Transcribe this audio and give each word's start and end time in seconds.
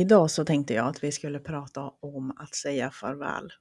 Idag 0.00 0.30
så 0.30 0.44
tänkte 0.44 0.74
jag 0.74 0.86
att 0.86 1.04
vi 1.04 1.12
skulle 1.12 1.38
prata 1.38 1.92
om 2.00 2.32
att 2.36 2.54
säga 2.54 2.90
farväl. 2.90 3.52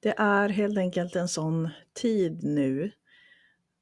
Det 0.00 0.14
är 0.16 0.48
helt 0.48 0.78
enkelt 0.78 1.16
en 1.16 1.28
sån 1.28 1.68
tid 1.92 2.44
nu 2.44 2.92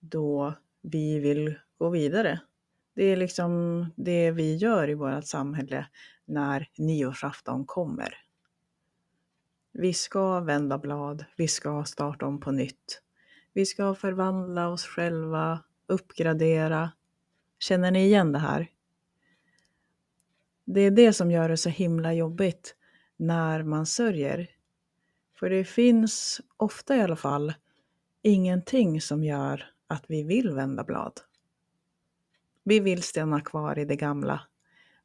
då 0.00 0.54
vi 0.82 1.18
vill 1.18 1.54
gå 1.78 1.88
vidare. 1.88 2.40
Det 2.94 3.04
är 3.04 3.16
liksom 3.16 3.86
det 3.96 4.30
vi 4.30 4.56
gör 4.56 4.90
i 4.90 4.94
vårt 4.94 5.26
samhälle 5.26 5.86
när 6.24 6.68
nyårsafton 6.78 7.66
kommer. 7.66 8.14
Vi 9.72 9.94
ska 9.94 10.40
vända 10.40 10.78
blad, 10.78 11.24
vi 11.36 11.48
ska 11.48 11.84
starta 11.84 12.26
om 12.26 12.40
på 12.40 12.50
nytt. 12.50 13.02
Vi 13.52 13.66
ska 13.66 13.94
förvandla 13.94 14.68
oss 14.68 14.84
själva, 14.86 15.60
uppgradera. 15.86 16.92
Känner 17.58 17.90
ni 17.90 18.04
igen 18.04 18.32
det 18.32 18.38
här? 18.38 18.68
Det 20.74 20.80
är 20.80 20.90
det 20.90 21.12
som 21.12 21.30
gör 21.30 21.48
det 21.48 21.56
så 21.56 21.68
himla 21.68 22.12
jobbigt 22.12 22.76
när 23.16 23.62
man 23.62 23.86
sörjer. 23.86 24.50
För 25.34 25.50
det 25.50 25.64
finns, 25.64 26.40
ofta 26.56 26.96
i 26.96 27.00
alla 27.00 27.16
fall, 27.16 27.54
ingenting 28.22 29.00
som 29.00 29.24
gör 29.24 29.70
att 29.86 30.04
vi 30.08 30.22
vill 30.22 30.50
vända 30.50 30.84
blad. 30.84 31.20
Vi 32.64 32.80
vill 32.80 33.02
stanna 33.02 33.40
kvar 33.40 33.78
i 33.78 33.84
det 33.84 33.96
gamla. 33.96 34.40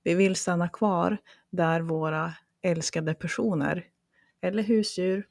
Vi 0.03 0.15
vill 0.15 0.35
stanna 0.35 0.69
kvar 0.69 1.17
där 1.49 1.81
våra 1.81 2.33
älskade 2.61 3.13
personer 3.13 3.85
eller 4.41 4.63
husdjur 4.63 5.27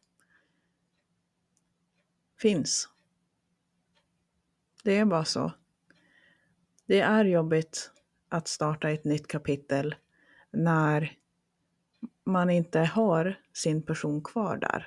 finns. 2.40 2.88
Det 4.84 4.98
är 4.98 5.04
bara 5.04 5.24
så. 5.24 5.52
Det 6.86 7.00
är 7.00 7.24
jobbigt 7.24 7.90
att 8.28 8.48
starta 8.48 8.90
ett 8.90 9.04
nytt 9.04 9.26
kapitel 9.26 9.94
när 10.56 11.12
man 12.24 12.50
inte 12.50 12.78
har 12.78 13.34
sin 13.52 13.82
person 13.82 14.22
kvar 14.22 14.56
där. 14.56 14.86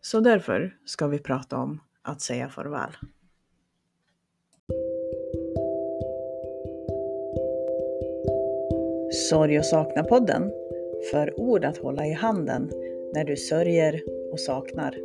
Så 0.00 0.20
därför 0.20 0.76
ska 0.84 1.06
vi 1.06 1.18
prata 1.18 1.56
om 1.56 1.80
att 2.02 2.20
säga 2.20 2.48
farväl. 2.48 2.96
Sorg 9.30 9.58
och 9.58 9.64
sakna-podden 9.64 10.52
för 11.10 11.40
ord 11.40 11.64
att 11.64 11.78
hålla 11.78 12.06
i 12.06 12.12
handen 12.12 12.70
när 13.14 13.24
du 13.24 13.36
sörjer 13.36 14.02
och 14.32 14.40
saknar. 14.40 14.98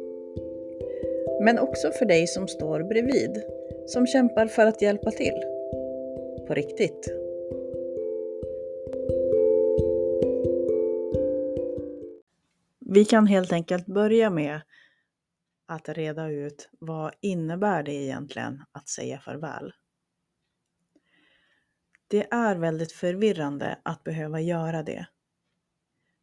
Men 1.44 1.59
också 1.59 1.92
för 1.92 2.05
dig 2.05 2.27
som 2.27 2.47
står 2.47 2.83
bredvid, 2.83 3.44
som 3.86 4.08
kämpar 4.08 4.47
för 4.47 4.66
att 4.66 4.81
hjälpa 4.81 5.11
till. 5.11 5.42
På 6.47 6.53
riktigt. 6.53 7.27
Vi 12.89 13.05
kan 13.05 13.27
helt 13.27 13.53
enkelt 13.53 13.85
börja 13.85 14.30
med 14.30 14.61
att 15.66 15.89
reda 15.89 16.27
ut 16.30 16.69
vad 16.80 17.13
innebär 17.21 17.83
det 17.83 17.93
egentligen 17.93 18.63
att 18.71 18.88
säga 18.89 19.19
farväl? 19.19 19.73
Det 22.08 22.33
är 22.33 22.55
väldigt 22.55 22.91
förvirrande 22.91 23.80
att 23.83 24.03
behöva 24.03 24.41
göra 24.41 24.83
det. 24.83 25.08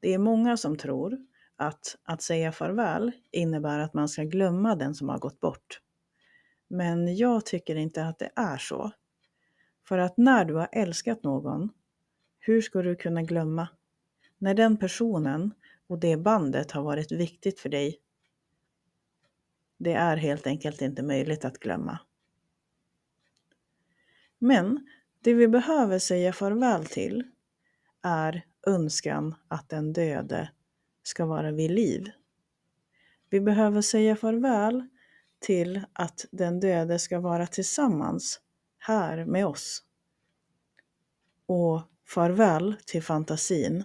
Det 0.01 0.15
är 0.15 0.19
många 0.19 0.57
som 0.57 0.77
tror 0.77 1.27
att 1.57 1.97
att 2.03 2.23
säga 2.23 2.53
farväl 2.53 3.13
innebär 3.31 3.79
att 3.79 3.95
man 3.95 4.09
ska 4.09 4.23
glömma 4.23 4.77
den 4.77 4.95
som 4.95 5.09
har 5.09 5.19
gått 5.19 5.41
bort. 5.41 5.81
Men 6.69 7.17
jag 7.17 7.47
tycker 7.47 7.77
inte 7.77 8.05
att 8.07 8.19
det 8.19 8.31
är 8.37 8.57
så. 8.57 8.91
För 9.89 9.99
att 9.99 10.17
när 10.17 10.45
du 10.45 10.55
har 10.55 10.69
älskat 10.73 11.23
någon, 11.23 11.71
hur 12.39 12.61
ska 12.61 12.83
du 12.83 12.97
kunna 12.97 13.23
glömma? 13.23 13.69
När 14.39 14.55
den 14.55 14.77
personen 14.77 15.55
och 15.87 15.99
det 15.99 16.17
bandet 16.17 16.71
har 16.71 16.83
varit 16.83 17.13
viktigt 17.13 17.61
för 17.61 17.69
dig. 17.69 18.01
Det 19.79 19.93
är 19.93 20.17
helt 20.17 20.47
enkelt 20.47 20.83
inte 20.83 21.03
möjligt 21.03 21.45
att 21.45 21.59
glömma. 21.59 21.99
Men 24.39 24.87
det 25.21 25.35
vi 25.35 25.49
behöver 25.49 25.99
säga 25.99 26.33
farväl 26.33 26.87
till 26.87 27.25
är 28.03 28.45
önskan 28.67 29.35
att 29.49 29.69
den 29.69 29.93
döde 29.93 30.51
ska 31.03 31.27
vara 31.27 31.53
vid 31.53 31.71
liv. 31.71 32.11
Vi 33.31 33.41
behöver 33.41 33.81
säga 33.81 34.17
farväl 34.17 34.89
till 35.39 35.85
att 35.93 36.25
den 36.31 36.61
döde 36.61 36.99
ska 36.99 37.21
vara 37.21 37.47
tillsammans 37.47 38.41
här 38.79 39.25
med 39.25 39.47
oss. 39.47 39.83
Och 41.47 41.83
farväl 42.07 42.77
till 42.87 43.03
fantasin 43.03 43.85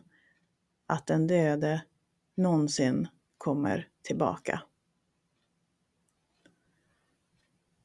att 0.87 1.07
den 1.07 1.27
döde 1.27 1.81
någonsin 2.39 3.07
kommer 3.37 3.87
tillbaka. 4.01 4.61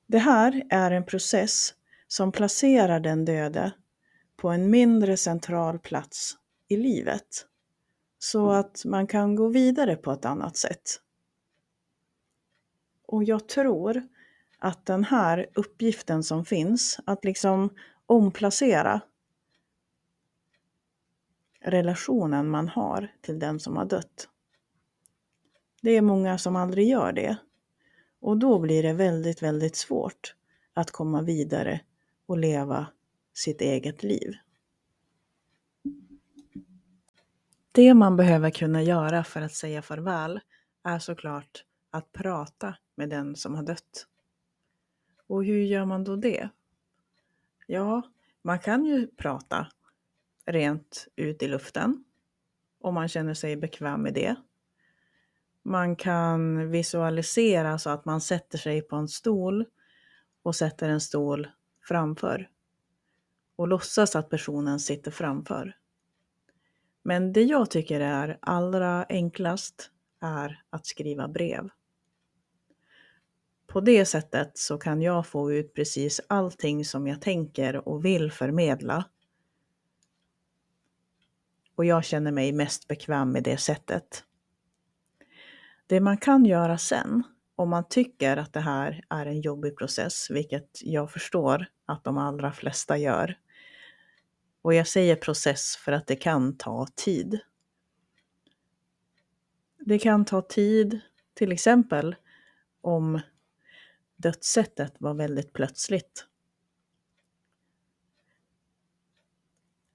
Det 0.06 0.18
här 0.18 0.62
är 0.70 0.90
en 0.90 1.06
process 1.06 1.74
som 2.08 2.32
placerar 2.32 3.00
den 3.00 3.24
döde 3.24 3.72
på 4.36 4.48
en 4.48 4.70
mindre 4.70 5.16
central 5.16 5.78
plats 5.78 6.36
i 6.68 6.76
livet 6.76 7.46
så 8.18 8.50
att 8.50 8.84
man 8.84 9.06
kan 9.06 9.36
gå 9.36 9.48
vidare 9.48 9.96
på 9.96 10.12
ett 10.12 10.24
annat 10.24 10.56
sätt. 10.56 11.00
Och 13.06 13.24
jag 13.24 13.48
tror 13.48 14.08
att 14.58 14.86
den 14.86 15.04
här 15.04 15.46
uppgiften 15.54 16.22
som 16.22 16.44
finns, 16.44 17.00
att 17.04 17.24
liksom 17.24 17.70
omplacera 18.06 19.00
relationen 21.60 22.50
man 22.50 22.68
har 22.68 23.12
till 23.20 23.38
den 23.38 23.60
som 23.60 23.76
har 23.76 23.84
dött. 23.84 24.28
Det 25.84 25.90
är 25.90 26.02
många 26.02 26.38
som 26.38 26.56
aldrig 26.56 26.88
gör 26.88 27.12
det. 27.12 27.36
Och 28.20 28.36
då 28.36 28.58
blir 28.58 28.82
det 28.82 28.92
väldigt, 28.92 29.42
väldigt 29.42 29.76
svårt 29.76 30.34
att 30.74 30.90
komma 30.90 31.22
vidare 31.22 31.80
och 32.26 32.38
leva 32.38 32.86
sitt 33.34 33.60
eget 33.60 34.02
liv. 34.02 34.34
Det 37.72 37.94
man 37.94 38.16
behöver 38.16 38.50
kunna 38.50 38.82
göra 38.82 39.24
för 39.24 39.40
att 39.40 39.52
säga 39.52 39.82
farväl 39.82 40.40
är 40.82 40.98
såklart 40.98 41.64
att 41.90 42.12
prata 42.12 42.76
med 42.94 43.08
den 43.08 43.36
som 43.36 43.54
har 43.54 43.62
dött. 43.62 44.06
Och 45.26 45.44
hur 45.44 45.62
gör 45.62 45.84
man 45.84 46.04
då 46.04 46.16
det? 46.16 46.48
Ja, 47.66 48.02
man 48.42 48.58
kan 48.58 48.84
ju 48.84 49.06
prata 49.06 49.66
rent 50.46 51.08
ut 51.16 51.42
i 51.42 51.48
luften 51.48 52.04
om 52.80 52.94
man 52.94 53.08
känner 53.08 53.34
sig 53.34 53.56
bekväm 53.56 54.02
med 54.02 54.14
det. 54.14 54.36
Man 55.66 55.96
kan 55.96 56.70
visualisera 56.70 57.78
så 57.78 57.90
att 57.90 58.04
man 58.04 58.20
sätter 58.20 58.58
sig 58.58 58.82
på 58.82 58.96
en 58.96 59.08
stol 59.08 59.64
och 60.42 60.56
sätter 60.56 60.88
en 60.88 61.00
stol 61.00 61.48
framför 61.88 62.48
och 63.56 63.68
låtsas 63.68 64.16
att 64.16 64.30
personen 64.30 64.80
sitter 64.80 65.10
framför. 65.10 65.76
Men 67.02 67.32
det 67.32 67.42
jag 67.42 67.70
tycker 67.70 68.00
är 68.00 68.38
allra 68.40 69.04
enklast 69.08 69.90
är 70.20 70.62
att 70.70 70.86
skriva 70.86 71.28
brev. 71.28 71.68
På 73.66 73.80
det 73.80 74.04
sättet 74.04 74.58
så 74.58 74.78
kan 74.78 75.02
jag 75.02 75.26
få 75.26 75.52
ut 75.52 75.74
precis 75.74 76.20
allting 76.26 76.84
som 76.84 77.06
jag 77.06 77.20
tänker 77.20 77.88
och 77.88 78.04
vill 78.04 78.32
förmedla. 78.32 79.04
Och 81.74 81.84
jag 81.84 82.04
känner 82.04 82.32
mig 82.32 82.52
mest 82.52 82.88
bekväm 82.88 83.32
med 83.32 83.42
det 83.42 83.56
sättet. 83.56 84.24
Det 85.86 86.00
man 86.00 86.16
kan 86.16 86.44
göra 86.44 86.78
sen, 86.78 87.22
om 87.56 87.70
man 87.70 87.88
tycker 87.88 88.36
att 88.36 88.52
det 88.52 88.60
här 88.60 89.04
är 89.08 89.26
en 89.26 89.40
jobbig 89.40 89.78
process, 89.78 90.30
vilket 90.30 90.80
jag 90.82 91.10
förstår 91.10 91.66
att 91.86 92.04
de 92.04 92.18
allra 92.18 92.52
flesta 92.52 92.96
gör. 92.96 93.38
Och 94.62 94.74
jag 94.74 94.86
säger 94.86 95.16
process 95.16 95.76
för 95.76 95.92
att 95.92 96.06
det 96.06 96.16
kan 96.16 96.56
ta 96.56 96.86
tid. 96.94 97.40
Det 99.78 99.98
kan 99.98 100.24
ta 100.24 100.42
tid, 100.42 101.00
till 101.34 101.52
exempel 101.52 102.16
om 102.80 103.20
dödssättet 104.16 104.94
var 104.98 105.14
väldigt 105.14 105.52
plötsligt. 105.52 106.26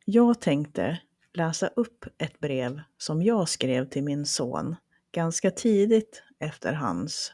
Jag 0.06 0.41
tänkte 0.41 1.01
läsa 1.33 1.68
upp 1.68 2.06
ett 2.18 2.39
brev 2.39 2.81
som 2.97 3.21
jag 3.21 3.50
skrev 3.50 3.89
till 3.89 4.03
min 4.03 4.25
son 4.25 4.75
ganska 5.12 5.52
tidigt 5.52 6.24
efter 6.40 6.74
hans 6.74 7.34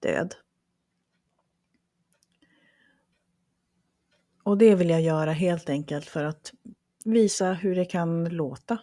död. 0.00 0.34
Och 4.42 4.58
det 4.58 4.74
vill 4.74 4.90
jag 4.90 5.00
göra 5.00 5.32
helt 5.32 5.68
enkelt 5.68 6.06
för 6.06 6.24
att 6.24 6.52
visa 7.04 7.52
hur 7.52 7.76
det 7.76 7.84
kan 7.84 8.24
låta. 8.24 8.78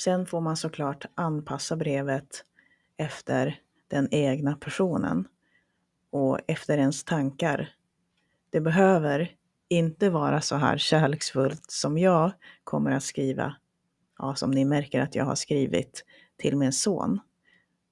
Sen 0.00 0.26
får 0.26 0.40
man 0.40 0.56
såklart 0.56 1.06
anpassa 1.14 1.76
brevet 1.76 2.44
efter 2.96 3.60
den 3.88 4.08
egna 4.10 4.56
personen 4.56 5.28
och 6.10 6.40
efter 6.46 6.78
ens 6.78 7.04
tankar. 7.04 7.74
Det 8.50 8.60
behöver 8.60 9.36
inte 9.68 10.10
vara 10.10 10.40
så 10.40 10.56
här 10.56 10.78
kärleksfullt 10.78 11.70
som 11.70 11.98
jag 11.98 12.32
kommer 12.64 12.90
att 12.90 13.02
skriva, 13.02 13.56
ja, 14.20 14.34
som 14.34 14.50
ni 14.50 14.64
märker 14.64 15.00
att 15.00 15.14
jag 15.14 15.24
har 15.24 15.34
skrivit 15.34 16.04
till 16.36 16.56
min 16.56 16.72
son. 16.72 17.20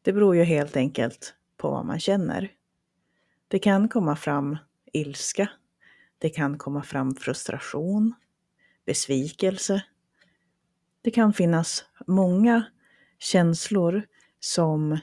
Det 0.03 0.13
beror 0.13 0.37
ju 0.37 0.43
helt 0.43 0.77
enkelt 0.77 1.35
på 1.57 1.71
vad 1.71 1.87
man 1.87 2.01
känner. 2.01 2.53
Det 3.49 3.59
kan 3.59 3.89
komma 3.89 4.17
fram 4.17 4.57
ilska. 4.93 5.51
Det 6.19 6.31
kan 6.31 6.59
komma 6.59 6.83
fram 6.83 7.15
frustration, 7.15 8.15
besvikelse. 8.87 9.85
Det 11.03 11.11
kan 11.11 11.33
finnas 11.33 11.85
många 12.07 12.65
känslor 13.19 14.03
som 14.41 14.99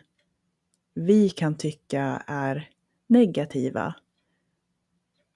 vi 0.93 1.29
kan 1.29 1.57
tycka 1.57 2.23
är 2.27 2.69
negativa. 3.07 3.95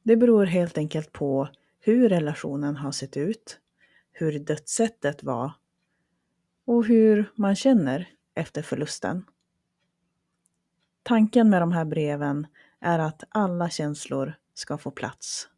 Det 0.04 0.18
beror 0.18 0.46
helt 0.46 0.78
enkelt 0.78 1.12
på 1.12 1.50
hur 1.80 2.10
relationen 2.10 2.76
har 2.76 2.92
sett 2.92 3.18
ut, 3.18 3.60
hur 4.12 4.40
dödssättet 4.40 5.24
var 5.24 5.52
och 6.70 6.86
hur 6.86 7.32
man 7.36 7.56
känner 7.56 8.10
efter 8.34 8.62
förlusten. 8.62 9.26
Tanken 11.04 11.50
med 11.50 11.62
de 11.62 11.72
här 11.72 11.86
breven 11.86 12.48
är 12.80 13.00
att 13.00 13.24
alla 13.30 13.70
känslor 13.70 14.34
ska 14.54 14.78
få 14.78 14.92
plats. 14.92 15.50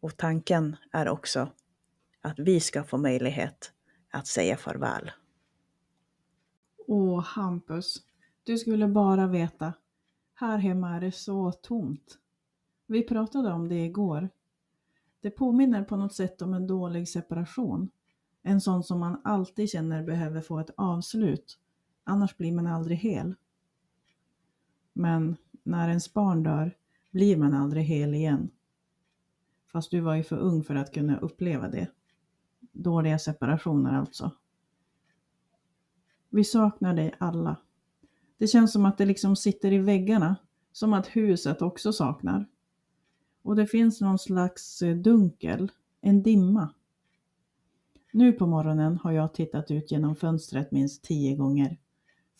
Och 0.00 0.16
tanken 0.16 0.76
är 0.92 1.08
också 1.08 1.52
att 2.20 2.38
vi 2.38 2.60
ska 2.60 2.84
få 2.84 2.98
möjlighet 2.98 3.72
att 4.10 4.26
säga 4.26 4.56
farväl. 4.56 5.10
Åh, 6.86 7.20
Hampus, 7.24 8.02
du 8.44 8.58
skulle 8.58 8.88
bara 8.88 9.26
veta. 9.26 9.72
Här 10.34 10.58
hemma 10.58 10.96
är 10.96 11.00
det 11.00 11.12
så 11.12 11.52
tomt. 11.52 12.18
Vi 12.86 13.02
pratade 13.02 13.52
om 13.52 13.68
det 13.68 13.84
igår. 13.84 14.28
Det 15.20 15.30
påminner 15.30 15.84
på 15.84 15.96
något 15.96 16.14
sätt 16.14 16.42
om 16.42 16.54
en 16.54 16.66
dålig 16.66 17.08
separation. 17.08 17.90
En 18.42 18.60
sån 18.60 18.82
som 18.82 19.00
man 19.00 19.20
alltid 19.24 19.70
känner 19.70 20.02
behöver 20.02 20.40
få 20.40 20.58
ett 20.58 20.70
avslut. 20.76 21.58
Annars 22.04 22.36
blir 22.36 22.52
man 22.52 22.66
aldrig 22.66 22.98
hel. 22.98 23.34
Men 24.92 25.36
när 25.62 25.88
ens 25.88 26.14
barn 26.14 26.42
dör 26.42 26.76
blir 27.10 27.36
man 27.36 27.54
aldrig 27.54 27.84
hel 27.84 28.14
igen. 28.14 28.50
Fast 29.72 29.90
du 29.90 30.00
var 30.00 30.14
ju 30.14 30.22
för 30.22 30.36
ung 30.36 30.64
för 30.64 30.74
att 30.74 30.94
kunna 30.94 31.18
uppleva 31.18 31.68
det. 31.68 31.88
Dåliga 32.72 33.18
separationer 33.18 33.92
alltså. 33.98 34.32
Vi 36.30 36.44
saknar 36.44 36.94
dig 36.94 37.14
alla. 37.18 37.56
Det 38.38 38.46
känns 38.46 38.72
som 38.72 38.84
att 38.84 38.98
det 38.98 39.06
liksom 39.06 39.36
sitter 39.36 39.72
i 39.72 39.78
väggarna, 39.78 40.36
som 40.72 40.92
att 40.92 41.06
huset 41.06 41.62
också 41.62 41.92
saknar. 41.92 42.46
Och 43.42 43.56
det 43.56 43.66
finns 43.66 44.00
någon 44.00 44.18
slags 44.18 44.82
eh, 44.82 44.96
dunkel, 44.96 45.72
en 46.00 46.22
dimma. 46.22 46.74
Nu 48.12 48.32
på 48.32 48.46
morgonen 48.46 48.98
har 49.02 49.12
jag 49.12 49.34
tittat 49.34 49.70
ut 49.70 49.90
genom 49.90 50.16
fönstret 50.16 50.72
minst 50.72 51.04
tio 51.04 51.36
gånger 51.36 51.76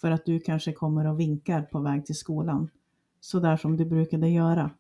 för 0.01 0.11
att 0.11 0.25
du 0.25 0.41
kanske 0.41 0.73
kommer 0.73 1.07
och 1.07 1.21
vinkar 1.21 1.63
på 1.63 1.81
väg 1.81 2.07
till 2.07 2.17
skolan, 2.17 2.71
så 3.21 3.41
där 3.41 3.57
som 3.57 3.77
du 3.77 3.85
brukade 3.85 4.29
göra. 4.29 4.71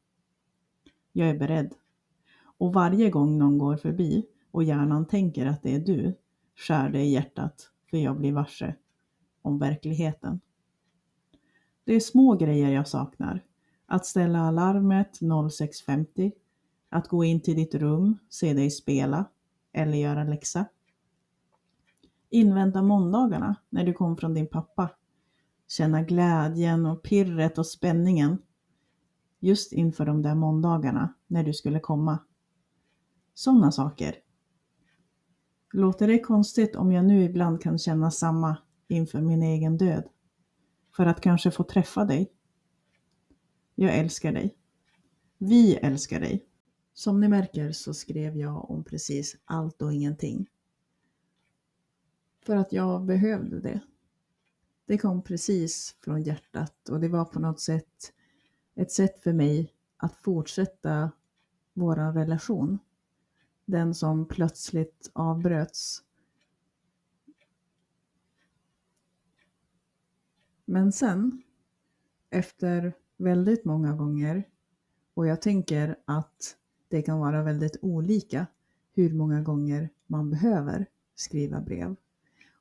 Jag 1.12 1.28
är 1.28 1.38
beredd. 1.38 1.74
Och 2.58 2.72
varje 2.72 3.10
gång 3.10 3.38
någon 3.38 3.58
går 3.58 3.76
förbi 3.76 4.26
och 4.50 4.64
hjärnan 4.64 5.06
tänker 5.06 5.46
att 5.46 5.62
det 5.62 5.74
är 5.74 5.80
du, 5.80 6.14
skär 6.56 6.90
det 6.90 7.00
i 7.00 7.12
hjärtat, 7.12 7.70
för 7.90 7.96
jag 7.96 8.16
blir 8.16 8.32
varse 8.32 8.74
om 9.42 9.58
verkligheten. 9.58 10.40
Det 11.84 11.94
är 11.94 12.00
små 12.00 12.36
grejer 12.36 12.70
jag 12.70 12.88
saknar. 12.88 13.44
Att 13.86 14.06
ställa 14.06 14.40
alarmet 14.40 15.18
06.50, 15.20 16.32
att 16.88 17.08
gå 17.08 17.24
in 17.24 17.40
till 17.40 17.56
ditt 17.56 17.74
rum, 17.74 18.18
se 18.28 18.54
dig 18.54 18.70
spela 18.70 19.24
eller 19.72 19.98
göra 19.98 20.24
läxa. 20.24 20.64
Invänta 22.30 22.82
måndagarna 22.82 23.56
när 23.70 23.84
du 23.84 23.92
kom 23.92 24.16
från 24.16 24.34
din 24.34 24.46
pappa 24.46 24.90
känna 25.68 26.02
glädjen 26.02 26.86
och 26.86 27.02
pirret 27.02 27.58
och 27.58 27.66
spänningen 27.66 28.38
just 29.40 29.72
inför 29.72 30.06
de 30.06 30.22
där 30.22 30.34
måndagarna 30.34 31.14
när 31.26 31.44
du 31.44 31.54
skulle 31.54 31.80
komma. 31.80 32.18
Sådana 33.34 33.72
saker. 33.72 34.14
Låter 35.72 36.08
det 36.08 36.18
konstigt 36.18 36.76
om 36.76 36.92
jag 36.92 37.04
nu 37.04 37.24
ibland 37.24 37.62
kan 37.62 37.78
känna 37.78 38.10
samma 38.10 38.56
inför 38.88 39.20
min 39.20 39.42
egen 39.42 39.76
död? 39.76 40.04
För 40.96 41.06
att 41.06 41.20
kanske 41.20 41.50
få 41.50 41.64
träffa 41.64 42.04
dig? 42.04 42.32
Jag 43.74 43.94
älskar 43.94 44.32
dig. 44.32 44.56
Vi 45.38 45.74
älskar 45.74 46.20
dig. 46.20 46.46
Som 46.94 47.20
ni 47.20 47.28
märker 47.28 47.72
så 47.72 47.94
skrev 47.94 48.36
jag 48.36 48.70
om 48.70 48.84
precis 48.84 49.36
allt 49.44 49.82
och 49.82 49.92
ingenting. 49.92 50.46
För 52.48 52.56
att 52.56 52.72
jag 52.72 53.04
behövde 53.04 53.60
det. 53.60 53.80
Det 54.86 54.98
kom 54.98 55.22
precis 55.22 55.96
från 56.00 56.22
hjärtat 56.22 56.88
och 56.88 57.00
det 57.00 57.08
var 57.08 57.24
på 57.24 57.40
något 57.40 57.60
sätt 57.60 58.12
ett 58.74 58.92
sätt 58.92 59.22
för 59.22 59.32
mig 59.32 59.72
att 59.96 60.16
fortsätta 60.16 61.10
vår 61.72 62.12
relation. 62.12 62.78
Den 63.64 63.94
som 63.94 64.28
plötsligt 64.28 65.10
avbröts. 65.12 66.02
Men 70.64 70.92
sen, 70.92 71.42
efter 72.30 72.92
väldigt 73.16 73.64
många 73.64 73.92
gånger, 73.92 74.48
och 75.14 75.26
jag 75.26 75.42
tänker 75.42 75.96
att 76.04 76.56
det 76.88 77.02
kan 77.02 77.18
vara 77.18 77.42
väldigt 77.42 77.76
olika 77.82 78.46
hur 78.92 79.14
många 79.14 79.42
gånger 79.42 79.90
man 80.06 80.30
behöver 80.30 80.86
skriva 81.14 81.60
brev. 81.60 81.96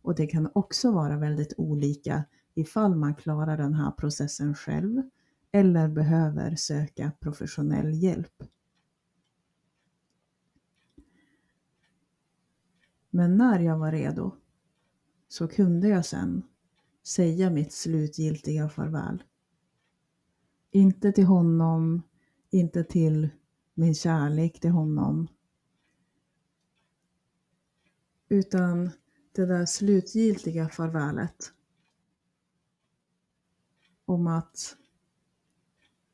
Och 0.07 0.15
det 0.15 0.27
kan 0.27 0.49
också 0.55 0.91
vara 0.91 1.17
väldigt 1.17 1.53
olika 1.57 2.23
ifall 2.53 2.95
man 2.95 3.15
klarar 3.15 3.57
den 3.57 3.73
här 3.73 3.91
processen 3.91 4.55
själv 4.55 5.01
eller 5.51 5.87
behöver 5.89 6.55
söka 6.55 7.11
professionell 7.19 8.03
hjälp. 8.03 8.43
Men 13.09 13.37
när 13.37 13.59
jag 13.59 13.77
var 13.77 13.91
redo 13.91 14.35
så 15.27 15.47
kunde 15.47 15.87
jag 15.87 16.05
sen 16.05 16.43
säga 17.03 17.49
mitt 17.49 17.73
slutgiltiga 17.73 18.69
farväl. 18.69 19.23
Inte 20.71 21.11
till 21.11 21.25
honom, 21.25 22.01
inte 22.49 22.83
till 22.83 23.29
min 23.73 23.95
kärlek 23.95 24.59
till 24.59 24.71
honom, 24.71 25.27
utan 28.29 28.89
det 29.37 29.45
där 29.45 29.65
slutgiltiga 29.65 30.69
farvälet. 30.69 31.53
Om 34.05 34.27
att, 34.27 34.77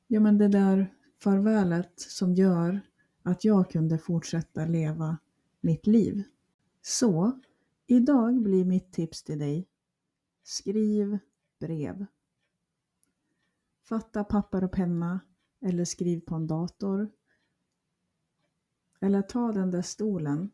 ja 0.07 0.19
men 0.19 0.37
det 0.37 0.47
där 0.47 0.93
farvälet 1.19 1.99
som 1.99 2.33
gör 2.33 2.81
att 3.21 3.43
jag 3.43 3.69
kunde 3.69 3.97
fortsätta 3.97 4.65
leva 4.65 5.17
mitt 5.61 5.87
liv. 5.87 6.23
Så, 6.81 7.41
idag 7.87 8.41
blir 8.41 8.65
mitt 8.65 8.91
tips 8.91 9.23
till 9.23 9.39
dig, 9.39 9.67
skriv 10.43 11.17
brev. 11.59 12.05
Fatta 13.83 14.23
papper 14.23 14.63
och 14.63 14.71
penna 14.71 15.19
eller 15.61 15.85
skriv 15.85 16.19
på 16.19 16.35
en 16.35 16.47
dator. 16.47 17.11
Eller 18.99 19.21
ta 19.21 19.51
den 19.51 19.71
där 19.71 19.81
stolen 19.81 20.51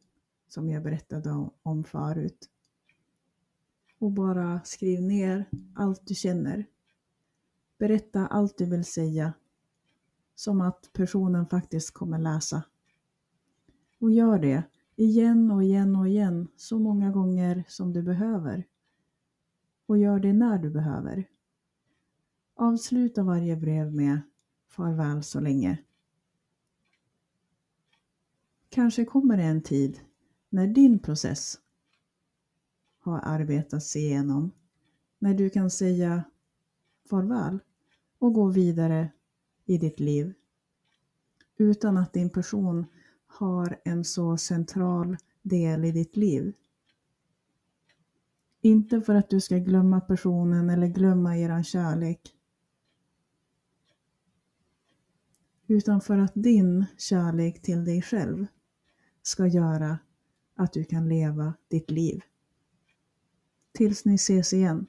som 0.47 0.69
jag 0.69 0.83
berättade 0.83 1.49
om 1.63 1.83
förut 1.83 2.49
och 3.99 4.11
bara 4.11 4.61
skriv 4.63 5.01
ner 5.01 5.45
allt 5.75 6.07
du 6.07 6.15
känner. 6.15 6.65
Berätta 7.77 8.27
allt 8.27 8.57
du 8.57 8.65
vill 8.65 8.85
säga. 8.85 9.33
Som 10.35 10.61
att 10.61 10.89
personen 10.93 11.45
faktiskt 11.45 11.91
kommer 11.91 12.19
läsa. 12.19 12.63
Och 13.99 14.11
gör 14.11 14.39
det 14.39 14.63
igen 14.95 15.51
och 15.51 15.63
igen 15.63 15.95
och 15.95 16.07
igen 16.07 16.47
så 16.55 16.79
många 16.79 17.11
gånger 17.11 17.63
som 17.67 17.93
du 17.93 18.03
behöver. 18.03 18.67
Och 19.85 19.97
gör 19.97 20.19
det 20.19 20.33
när 20.33 20.57
du 20.57 20.69
behöver. 20.69 21.27
Avsluta 22.55 23.23
varje 23.23 23.55
brev 23.55 23.93
med 23.93 24.21
farväl 24.67 25.23
så 25.23 25.39
länge. 25.39 25.77
Kanske 28.69 29.05
kommer 29.05 29.37
det 29.37 29.43
en 29.43 29.61
tid 29.61 29.99
när 30.49 30.67
din 30.67 30.99
process 30.99 31.57
har 33.09 33.21
arbetats 33.23 33.95
igenom. 33.95 34.51
När 35.19 35.33
du 35.33 35.49
kan 35.49 35.71
säga 35.71 36.23
farväl 37.09 37.59
och 38.19 38.33
gå 38.33 38.47
vidare 38.47 39.11
i 39.65 39.77
ditt 39.77 39.99
liv. 39.99 40.33
Utan 41.57 41.97
att 41.97 42.13
din 42.13 42.29
person 42.29 42.85
har 43.27 43.79
en 43.85 44.05
så 44.05 44.37
central 44.37 45.17
del 45.41 45.85
i 45.85 45.91
ditt 45.91 46.17
liv. 46.17 46.53
Inte 48.61 49.01
för 49.01 49.15
att 49.15 49.29
du 49.29 49.41
ska 49.41 49.57
glömma 49.57 50.01
personen 50.01 50.69
eller 50.69 50.87
glömma 50.87 51.37
eran 51.37 51.63
kärlek. 51.63 52.35
utan 55.69 56.01
för 56.01 56.17
att 56.17 56.31
din 56.35 56.85
kärlek 56.97 57.61
till 57.61 57.85
dig 57.85 58.01
själv 58.01 58.45
ska 59.21 59.47
göra 59.47 59.99
att 60.55 60.73
du 60.73 60.83
kan 60.83 61.09
leva 61.09 61.53
ditt 61.67 61.91
liv. 61.91 62.21
Tills 63.77 64.05
ni 64.05 64.15
ses 64.15 64.53
igen. 64.53 64.85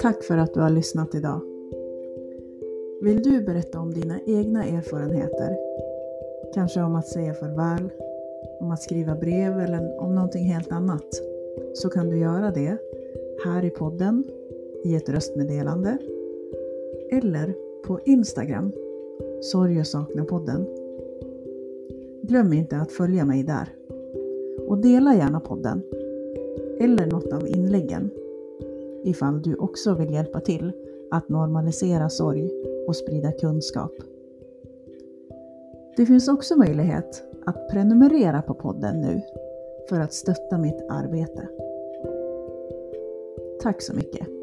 Tack 0.00 0.22
för 0.22 0.38
att 0.38 0.54
du 0.54 0.60
har 0.60 0.70
lyssnat 0.70 1.14
idag. 1.14 1.40
Vill 3.02 3.22
du 3.22 3.40
berätta 3.40 3.80
om 3.80 3.94
dina 3.94 4.20
egna 4.26 4.64
erfarenheter? 4.64 5.56
Kanske 6.54 6.82
om 6.82 6.94
att 6.94 7.08
säga 7.08 7.34
farväl, 7.34 7.90
om 8.60 8.70
att 8.70 8.82
skriva 8.82 9.14
brev 9.14 9.60
eller 9.60 10.00
om 10.00 10.14
någonting 10.14 10.44
helt 10.44 10.72
annat? 10.72 11.22
Så 11.74 11.88
kan 11.88 12.08
du 12.08 12.18
göra 12.18 12.50
det 12.50 12.76
här 13.44 13.64
i 13.64 13.70
podden, 13.70 14.24
i 14.84 14.94
ett 14.94 15.08
röstmeddelande 15.08 15.98
eller 17.10 17.54
på 17.86 18.00
Instagram, 18.04 18.72
Sorg 19.40 19.80
och 19.80 19.86
sakna-podden. 19.86 20.85
Glöm 22.28 22.52
inte 22.52 22.76
att 22.76 22.92
följa 22.92 23.24
mig 23.24 23.42
där. 23.42 23.68
Och 24.68 24.78
dela 24.78 25.14
gärna 25.14 25.40
podden, 25.40 25.82
eller 26.80 27.06
något 27.06 27.32
av 27.32 27.48
inläggen, 27.48 28.10
ifall 29.04 29.42
du 29.42 29.54
också 29.54 29.94
vill 29.94 30.12
hjälpa 30.12 30.40
till 30.40 30.72
att 31.10 31.28
normalisera 31.28 32.08
sorg 32.08 32.50
och 32.88 32.96
sprida 32.96 33.32
kunskap. 33.32 33.92
Det 35.96 36.06
finns 36.06 36.28
också 36.28 36.56
möjlighet 36.56 37.22
att 37.46 37.68
prenumerera 37.68 38.42
på 38.42 38.54
podden 38.54 39.00
nu 39.00 39.20
för 39.88 40.00
att 40.00 40.12
stötta 40.12 40.58
mitt 40.58 40.86
arbete. 40.88 41.48
Tack 43.62 43.82
så 43.82 43.94
mycket! 43.94 44.35